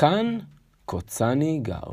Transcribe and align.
כאן 0.00 0.38
קוצני 0.84 1.58
גר. 1.62 1.90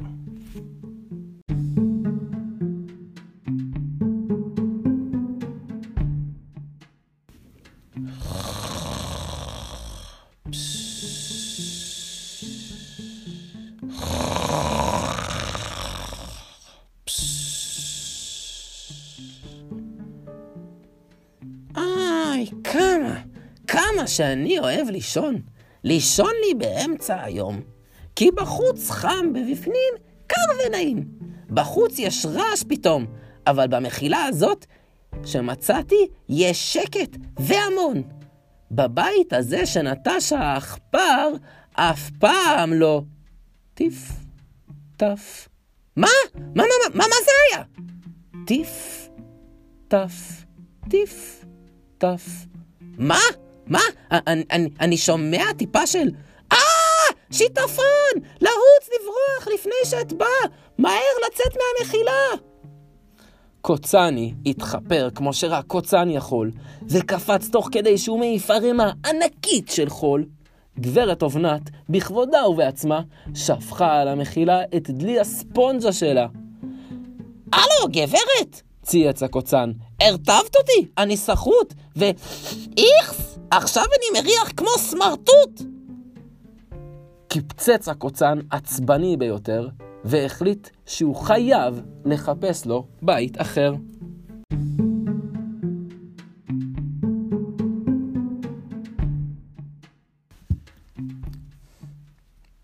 שאני 24.07 24.59
אוהב 24.59 24.89
לישון. 24.89 25.41
לישון 25.83 26.31
לי 26.45 26.53
באמצע 26.53 27.23
היום. 27.23 27.76
כי 28.17 28.31
בחוץ 28.31 28.89
חם 28.89 29.25
ובפנים 29.29 29.93
קר 30.27 30.67
ונעים. 30.67 31.05
בחוץ 31.49 31.99
יש 31.99 32.25
רעש 32.25 32.63
פתאום, 32.67 33.05
אבל 33.47 33.67
במחילה 33.67 34.25
הזאת 34.25 34.65
שמצאתי 35.25 36.07
יש 36.29 36.73
שקט 36.73 37.17
והמון. 37.39 38.03
בבית 38.71 39.33
הזה 39.33 39.65
שנטש 39.65 40.33
העכפר 40.33 41.33
אף 41.73 42.09
פעם 42.19 42.73
לא 42.73 43.01
טיף, 43.73 44.11
טף. 44.97 45.47
מה? 45.95 46.07
מה, 46.35 46.41
מה, 46.55 46.63
מה, 46.63 46.89
מה, 46.93 47.03
מה 47.09 47.15
זה 47.25 47.31
היה? 47.49 47.63
טיף, 48.45 49.07
טף, 49.87 50.45
טיף, 50.89 51.45
טף. 51.97 52.25
מה? 52.81 53.19
מה? 53.67 53.81
אני, 54.11 54.43
אני, 54.51 54.69
אני 54.79 54.97
שומע 54.97 55.53
טיפה 55.57 55.87
של... 55.87 56.09
שיטפון! 57.31 58.13
לרוץ, 58.41 58.89
לברוח 58.95 59.47
לפני 59.53 59.75
שאטבע! 59.85 60.25
מהר 60.77 60.93
לצאת 61.27 61.53
מהמחילה! 61.57 62.47
קוצני 63.61 64.33
התחפר 64.45 65.09
כמו 65.15 65.33
שרק 65.33 65.65
קוצן 65.65 66.09
יכול, 66.09 66.51
וקפץ 66.89 67.49
תוך 67.49 67.69
כדי 67.71 67.97
שהוא 67.97 68.19
מעיף 68.19 68.51
ערימה 68.51 68.91
ענקית 69.05 69.69
של 69.69 69.89
חול. 69.89 70.25
גברת 70.79 71.23
אובנת, 71.23 71.61
בכבודה 71.89 72.47
ובעצמה, 72.47 73.01
שפכה 73.35 74.01
על 74.01 74.07
המחילה 74.07 74.61
את 74.77 74.89
דלי 74.89 75.19
הספונג'ה 75.19 75.93
שלה. 75.93 76.27
הלו, 77.53 77.87
גברת! 77.91 78.61
צייץ 78.83 79.23
הקוצן. 79.23 79.71
הרטבת 80.01 80.55
אותי, 80.55 80.87
אני 80.97 81.17
סחוט, 81.17 81.73
ו... 81.97 82.05
איכס! 82.77 83.37
עכשיו 83.51 83.83
אני 83.83 84.21
מריח 84.21 84.51
כמו 84.57 84.69
סמרטוט! 84.77 85.76
קפצץ 87.41 87.87
הקוצן 87.87 88.39
עצבני 88.49 89.17
ביותר, 89.17 89.69
והחליט 90.03 90.69
שהוא 90.85 91.15
חייב 91.15 91.81
לחפש 92.05 92.65
לו 92.65 92.87
בית 93.01 93.41
אחר. 93.41 93.73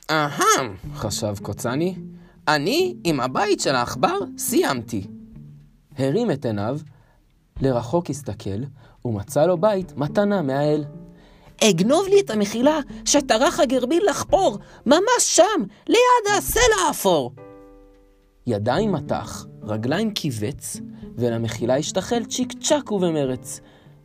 אהם, 0.09 0.75
חשב 0.93 1.33
קוצני, 1.41 1.95
אני 2.47 2.95
עם 3.03 3.19
הבית 3.19 3.59
של 3.59 3.75
העכבר 3.75 4.17
סיימתי. 4.37 5.07
הרים 5.97 6.31
את 6.31 6.45
עיניו, 6.45 6.79
לרחוק 7.61 8.09
הסתכל, 8.09 8.63
ומצא 9.05 9.45
לו 9.45 9.57
בית 9.57 9.97
מתנה 9.97 10.41
מהאל. 10.41 10.83
אגנוב 11.63 12.07
לי 12.07 12.19
את 12.19 12.29
המחילה 12.29 12.79
שטרח 13.05 13.59
הגרביל 13.59 14.03
לחפור, 14.09 14.57
ממש 14.85 15.01
שם, 15.19 15.63
ליד 15.87 16.37
הסלע 16.37 16.87
האפור. 16.87 17.31
ידיים 18.47 18.91
מתח, 18.91 19.45
רגליים 19.63 20.13
כיווץ, 20.13 20.77
ולמחילה 21.15 21.77
השתחל 21.77 22.23
צ'יק 22.25 22.53
צ'אק 22.61 22.91
ובמרץ. 22.91 23.59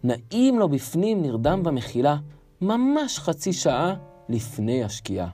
נעים 0.04 0.58
לו 0.58 0.68
בפנים 0.68 1.22
נרדם 1.22 1.62
במחילה, 1.62 2.16
ממש 2.60 3.18
חצי 3.18 3.52
שעה 3.52 3.94
לפני 4.28 4.84
השקיעה. 4.84 5.28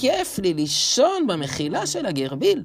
כיף 0.00 0.38
לי 0.38 0.54
לישון 0.54 1.26
במחילה 1.26 1.86
של 1.86 2.06
הגרביל. 2.06 2.62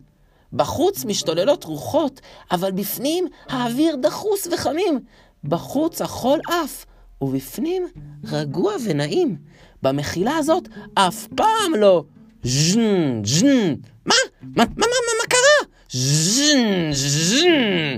בחוץ 0.54 1.06
משתוללות 1.06 1.64
רוחות, 1.64 2.22
אבל 2.52 2.72
בפנים 2.72 3.28
האוויר 3.50 3.96
דחוס 3.96 4.48
וחמים. 4.52 5.00
בחוץ 5.44 6.02
החול 6.02 6.40
עף, 6.48 6.86
ובפנים 7.22 7.88
רגוע 8.32 8.74
ונעים. 8.86 9.38
במחילה 9.84 10.38
הזאת 10.38 10.68
אף 10.94 11.28
פעם 11.36 11.76
לא 11.78 12.04
ז'ן, 12.44 13.22
ז'ן. 13.26 13.76
מה? 14.06 14.16
מה, 14.42 14.64
מה, 14.78 14.86
מה, 14.88 15.14
מה 15.22 15.28
קרה? 15.30 15.70
ז'ן, 15.92 16.92
ז'ן. 16.92 17.98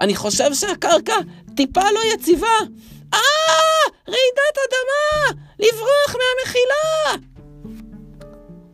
אני 0.00 0.16
חושב 0.16 0.54
שהקרקע 0.54 1.16
טיפה 1.56 1.90
לא 1.94 2.00
יציבה. 2.14 2.56
אה! 3.14 3.20
רעידת 4.08 4.56
אדמה! 4.68 5.40
לברוח 5.58 6.16
מהמחילה! 6.16 7.37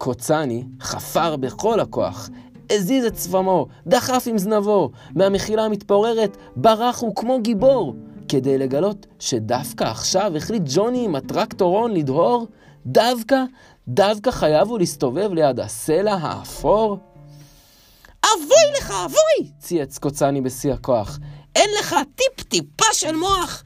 קוצני 0.04 0.65
חפר 0.81 1.37
בכל 1.37 1.81
הכוח, 1.81 2.28
הזיז 2.70 3.04
את 3.04 3.15
צבמו, 3.15 3.66
דחף 3.87 4.25
עם 4.26 4.38
זנבו, 4.38 4.91
מהמחילה 5.15 5.65
המתפוררת 5.65 6.37
ברח 6.56 7.00
הוא 7.00 7.16
כמו 7.16 7.41
גיבור, 7.42 7.94
כדי 8.28 8.59
לגלות 8.59 9.06
שדווקא 9.19 9.84
עכשיו 9.84 10.37
החליט 10.37 10.62
ג'וני 10.75 11.04
עם 11.04 11.15
הטרקטורון 11.15 11.92
לדהור, 11.94 12.47
דווקא, 12.87 13.44
דווקא 13.88 14.31
חייב 14.31 14.69
הוא 14.69 14.78
להסתובב 14.78 15.32
ליד 15.32 15.60
הסלע 15.60 16.15
האפור. 16.15 16.98
אבוי 18.25 18.78
לך, 18.78 18.91
אבוי! 19.04 19.50
צייץ 19.59 19.98
קוצני 19.98 20.41
בשיא 20.41 20.72
הכוח. 20.72 21.19
אין 21.56 21.71
לך 21.81 21.97
טיפ-טיפה 22.15 22.92
של 22.92 23.16
מוח! 23.16 23.62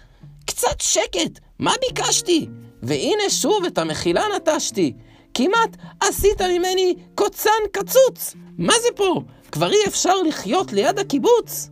קצת 0.46 0.80
שקט, 0.80 1.40
מה 1.58 1.72
ביקשתי? 1.80 2.48
והנה 2.82 3.30
שוב 3.30 3.64
את 3.64 3.78
המחילה 3.78 4.22
נטשתי. 4.36 4.92
כמעט 5.38 5.76
עשית 6.00 6.42
ממני 6.42 6.94
קוצן 7.14 7.50
קצוץ! 7.72 8.34
מה 8.58 8.72
זה 8.82 8.88
פה? 8.96 9.22
כבר 9.52 9.70
אי 9.70 9.76
אפשר 9.88 10.22
לחיות 10.28 10.72
ליד 10.72 10.98
הקיבוץ! 10.98 11.70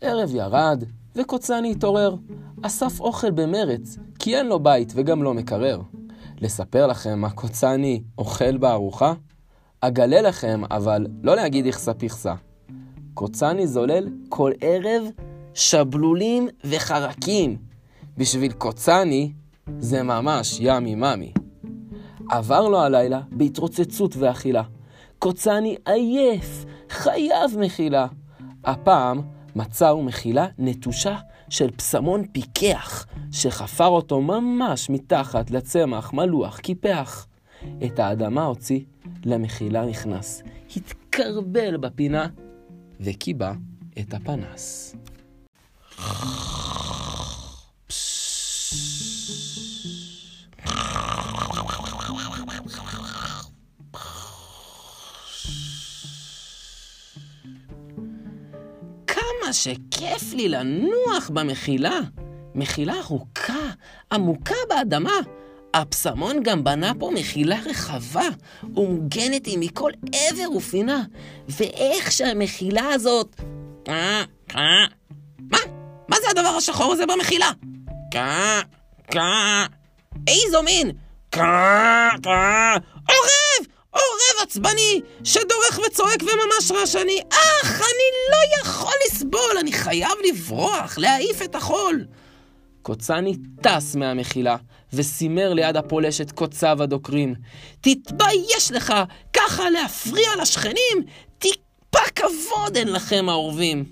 ערב 0.00 0.34
ירד, 0.34 0.84
וקוצני 1.16 1.70
התעורר. 1.70 2.14
אסף 2.62 3.00
אוכל 3.00 3.30
במרץ, 3.30 3.98
כי 4.18 4.36
אין 4.36 4.46
לו 4.46 4.60
בית 4.60 4.92
וגם 4.96 5.22
לא 5.22 5.34
מקרר. 5.34 5.80
לספר 6.40 6.86
לכם 6.86 7.18
מה 7.18 7.30
קוצני 7.30 8.02
אוכל 8.18 8.56
בארוחה? 8.56 9.14
אגלה 9.80 10.20
לכם, 10.20 10.62
אבל 10.70 11.06
לא 11.22 11.36
להגיד 11.36 11.66
איכסה 11.66 11.94
פיכסה. 11.94 12.34
קוצני 13.14 13.66
זולל 13.66 14.08
כל 14.28 14.52
ערב 14.60 15.02
שבלולים 15.54 16.48
וחרקים. 16.64 17.56
בשביל 18.16 18.52
קוצני 18.52 19.32
זה 19.78 20.02
ממש 20.02 20.58
ימי 20.60 20.94
ממי. 20.94 21.32
עבר 22.30 22.68
לו 22.68 22.80
הלילה 22.80 23.20
בהתרוצצות 23.30 24.16
ואכילה. 24.16 24.62
קוצני 25.18 25.76
עייף, 25.84 26.64
חייב 26.90 27.58
מחילה. 27.58 28.06
הפעם 28.64 29.20
מצא 29.56 29.88
הוא 29.88 30.04
מחילה 30.04 30.46
נטושה 30.58 31.16
של 31.48 31.70
פסמון 31.70 32.26
פיקח, 32.32 33.06
שחפר 33.32 33.86
אותו 33.86 34.20
ממש 34.20 34.90
מתחת 34.90 35.50
לצמח 35.50 36.12
מלוח 36.12 36.58
קיפח. 36.58 37.26
את 37.84 37.98
האדמה 37.98 38.44
הוציא, 38.44 38.80
למחילה 39.24 39.86
נכנס, 39.86 40.42
התקרבל 40.76 41.76
בפינה, 41.76 42.26
וקיבע 43.00 43.52
את 43.98 44.14
הפנס. 44.14 44.96
כמה 59.44 59.52
שכיף 59.52 60.32
לי 60.32 60.48
לנוח 60.48 61.30
במחילה. 61.32 62.00
מחילה 62.54 62.94
ארוכה, 63.00 63.70
עמוקה 64.12 64.54
באדמה. 64.68 65.18
הפסמון 65.74 66.42
גם 66.42 66.64
בנה 66.64 66.92
פה 66.98 67.10
מחילה 67.14 67.56
רחבה, 67.66 68.28
ומוגנת 68.62 69.46
היא 69.46 69.58
מכל 69.58 69.90
עבר 70.12 70.50
ופינה. 70.56 71.02
ואיך 71.48 72.12
שהמחילה 72.12 72.88
הזאת... 72.92 73.40
מה? 74.54 75.58
מה 76.08 76.16
זה 76.20 76.30
הדבר 76.30 76.48
השחור 76.58 76.92
הזה 76.92 77.04
במחילה? 77.06 77.50
קה, 78.12 78.60
קה, 79.10 79.66
איזו 80.28 80.62
מין? 80.62 80.90
קה, 81.30 82.08
קה, 82.22 82.74
עורב! 83.08 83.43
עורב 83.94 84.42
עצבני, 84.42 85.00
שדורך 85.24 85.80
וצועק 85.86 86.22
וממש 86.22 86.70
רעשני. 86.70 87.20
אך, 87.30 87.80
אני 87.80 88.10
לא 88.30 88.60
יכול 88.60 88.92
לסבול, 89.06 89.58
אני 89.60 89.72
חייב 89.72 90.12
לברוח, 90.28 90.98
להעיף 90.98 91.42
את 91.42 91.54
החול. 91.54 92.04
קוצני 92.82 93.36
טס 93.62 93.94
מהמחילה, 93.94 94.56
וסימר 94.92 95.52
ליד 95.52 95.76
הפולשת 95.76 96.30
קוציו 96.30 96.82
הדוקרים. 96.82 97.34
תתבייש 97.80 98.72
לך, 98.72 98.92
ככה 99.32 99.70
להפריע 99.70 100.28
לשכנים? 100.42 101.04
טיפה 101.38 102.10
כבוד 102.14 102.76
אין 102.76 102.88
לכם 102.92 103.28
העורבים. 103.28 103.84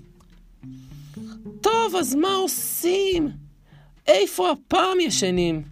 טוב, 1.61 1.95
אז 1.95 2.15
מה 2.15 2.35
עושים? 2.35 3.29
איפה 4.07 4.51
הפעם 4.51 4.99
ישנים? 4.99 5.63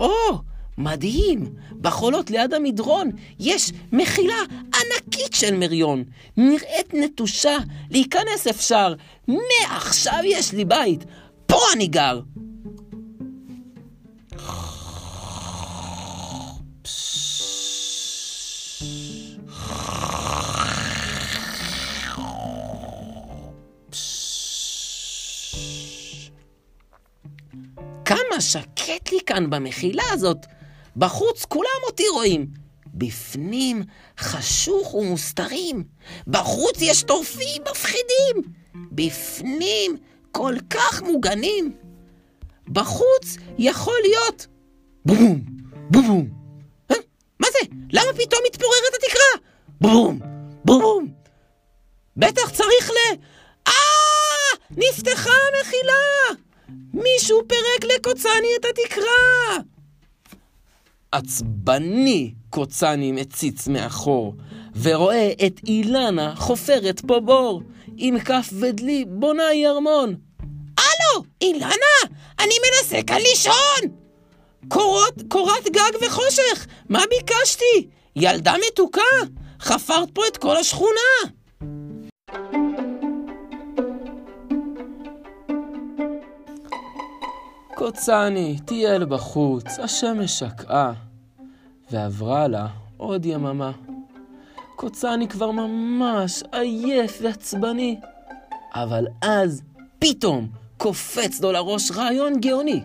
או, 0.00 0.40
מדהים! 0.78 1.44
בחולות 1.80 2.30
ליד 2.30 2.54
המדרון 2.54 3.10
יש 3.38 3.72
מחילה 3.92 4.38
ענקית 4.74 5.32
של 5.34 5.56
מריון. 5.56 6.04
נראית 6.36 6.94
נטושה, 6.94 7.56
להיכנס 7.90 8.46
אפשר. 8.50 8.94
מעכשיו 9.28 10.18
יש 10.24 10.52
לי 10.52 10.64
בית. 10.64 11.04
פה 11.46 11.58
אני 11.74 11.86
גר. 11.86 12.20
כמה 28.04 28.40
שקט 28.40 29.12
לי 29.12 29.18
כאן 29.26 29.50
במחילה 29.50 30.02
הזאת. 30.12 30.46
בחוץ 30.98 31.44
כולם 31.44 31.80
אותי 31.86 32.08
רואים. 32.08 32.46
בפנים 32.94 33.82
חשוך 34.18 34.94
ומוסתרים. 34.94 35.84
בחוץ 36.26 36.76
יש 36.80 37.02
טורפים 37.02 37.62
מפחידים. 37.70 38.52
בפנים 38.92 39.96
כל 40.32 40.54
כך 40.70 41.02
מוגנים. 41.02 41.76
בחוץ 42.68 43.36
יכול 43.58 43.94
להיות... 44.02 44.46
בום, 45.04 45.40
בום. 45.90 46.28
אה? 46.90 46.96
מה 47.40 47.46
זה? 47.52 47.68
למה 47.92 48.12
פתאום 48.12 48.40
מתפוררת 48.46 48.94
התקרה? 48.94 49.48
בום, 49.80 50.20
בום. 50.64 51.08
בטח 52.16 52.50
צריך 52.50 52.90
ל... 52.90 52.94
אה! 53.66 53.72
נפתחה 54.70 55.30
המחילה! 55.30 56.42
מישהו 56.92 57.40
פירק 57.48 57.92
לקוצני 57.94 58.48
את 58.60 58.64
התקרה! 58.64 59.77
עצבני 61.12 62.34
קוצני 62.50 63.12
מציץ 63.12 63.68
מאחור, 63.68 64.34
ורואה 64.82 65.32
את 65.46 65.60
אילנה 65.66 66.34
חופרת 66.36 67.00
פה 67.06 67.20
בור, 67.20 67.62
עם 67.96 68.20
כף 68.20 68.50
ודלי 68.60 69.04
בונה 69.08 69.42
ארמון. 69.66 70.14
הלו, 70.78 71.24
אילנה, 71.40 72.16
אני 72.40 72.54
מנסה 72.66 73.02
כאן 73.02 73.18
לישון! 73.30 73.98
קורות, 74.68 75.14
קורת 75.28 75.68
גג 75.68 76.06
וחושך, 76.06 76.66
מה 76.88 77.02
ביקשתי? 77.10 77.88
ילדה 78.16 78.54
מתוקה, 78.66 79.00
חפרת 79.60 80.10
פה 80.12 80.22
את 80.28 80.36
כל 80.36 80.56
השכונה. 80.56 81.37
קוצני, 87.88 88.58
טייל 88.64 89.04
בחוץ, 89.04 89.78
השמש 89.78 90.38
שקעה. 90.38 90.92
ועברה 91.90 92.48
לה 92.48 92.66
עוד 92.96 93.26
יממה. 93.26 93.72
קוצני 94.76 95.28
כבר 95.28 95.50
ממש 95.50 96.42
עייף 96.52 97.18
ועצבני. 97.22 98.00
אבל 98.74 99.06
אז, 99.22 99.62
פתאום, 99.98 100.48
קופץ 100.76 101.40
לו 101.40 101.52
לראש 101.52 101.90
רעיון 101.90 102.40
גאוני. 102.40 102.80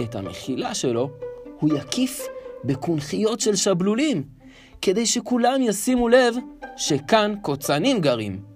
את 0.00 0.14
המחילה 0.14 0.74
שלו 0.74 1.10
הוא 1.60 1.70
יקיף 1.76 2.26
בקונכיות 2.64 3.40
של 3.40 3.56
שבלולים, 3.56 4.22
כדי 4.82 5.06
שכולם 5.06 5.62
ישימו 5.62 6.08
לב 6.08 6.34
שכאן 6.76 7.34
קוצנים 7.42 8.00
גרים. 8.00 8.47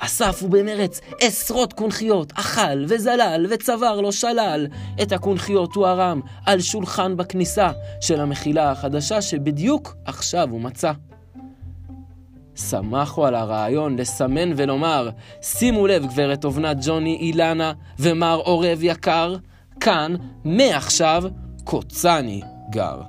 אסף 0.00 0.42
במרץ 0.42 1.00
עשרות 1.20 1.72
קונכיות, 1.72 2.32
אכל 2.32 2.84
וזלל 2.88 3.46
וצבר 3.50 4.00
לו 4.00 4.12
שלל. 4.12 4.66
את 5.02 5.12
הקונכיות 5.12 5.74
הוא 5.74 5.86
הרם 5.86 6.20
על 6.46 6.60
שולחן 6.60 7.16
בכניסה 7.16 7.70
של 8.00 8.20
המחילה 8.20 8.70
החדשה 8.70 9.22
שבדיוק 9.22 9.96
עכשיו 10.04 10.48
הוא 10.50 10.60
מצא. 10.60 10.92
שמחו 12.68 13.26
על 13.26 13.34
הרעיון 13.34 13.96
לסמן 13.98 14.52
ולומר, 14.56 15.10
שימו 15.42 15.86
לב 15.86 16.06
גברת 16.06 16.44
אובנת 16.44 16.76
ג'וני 16.86 17.16
אילנה 17.16 17.72
ומר 17.98 18.40
עורב 18.44 18.78
יקר, 18.82 19.36
כאן, 19.80 20.14
מעכשיו, 20.44 21.22
קוצני 21.64 22.40
גר. 22.70 23.00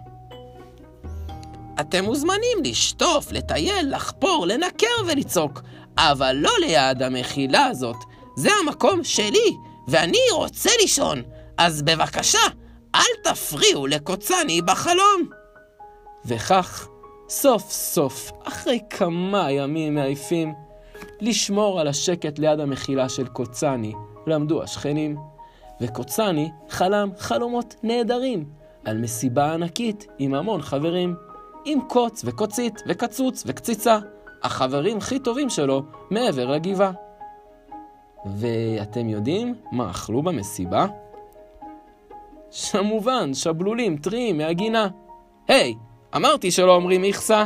אתם 1.79 2.03
מוזמנים 2.05 2.57
לשטוף, 2.63 3.31
לטייל, 3.31 3.95
לחפור, 3.95 4.47
לנקר 4.47 4.85
ולצעוק, 5.07 5.61
אבל 5.97 6.35
לא 6.35 6.51
ליד 6.61 7.03
המחילה 7.03 7.65
הזאת. 7.65 7.95
זה 8.35 8.49
המקום 8.63 9.03
שלי, 9.03 9.55
ואני 9.87 10.17
רוצה 10.33 10.69
לישון. 10.81 11.21
אז 11.57 11.81
בבקשה, 11.81 12.39
אל 12.95 13.01
תפריעו 13.23 13.87
לקוצני 13.87 14.61
בחלום. 14.61 15.29
וכך, 16.25 16.87
סוף 17.29 17.71
סוף, 17.71 18.31
אחרי 18.43 18.79
כמה 18.89 19.51
ימים 19.51 19.95
מעייפים, 19.95 20.53
לשמור 21.21 21.79
על 21.79 21.87
השקט 21.87 22.39
ליד 22.39 22.59
המחילה 22.59 23.09
של 23.09 23.27
קוצני, 23.27 23.93
למדו 24.27 24.63
השכנים. 24.63 25.17
וקוצני 25.81 26.51
חלם 26.69 27.09
חלומות 27.17 27.75
נהדרים 27.83 28.45
על 28.85 28.97
מסיבה 28.97 29.53
ענקית 29.53 30.07
עם 30.19 30.33
המון 30.33 30.61
חברים. 30.61 31.15
עם 31.65 31.79
קוץ 31.87 32.21
וקוצית 32.25 32.79
וקצוץ 32.87 33.43
וקציצה, 33.47 33.99
החברים 34.43 34.97
הכי 34.97 35.19
טובים 35.19 35.49
שלו 35.49 35.83
מעבר 36.09 36.45
לגבעה. 36.45 36.91
ואתם 38.25 39.09
יודעים 39.09 39.55
מה 39.71 39.89
אכלו 39.89 40.21
במסיבה? 40.21 40.85
כמובן, 42.71 43.33
שבלולים 43.33 43.97
טריים 43.97 44.37
מהגינה. 44.37 44.87
היי, 45.47 45.73
hey, 45.73 46.17
אמרתי 46.17 46.51
שלא 46.51 46.75
אומרים 46.75 47.03
איכסה. 47.03 47.45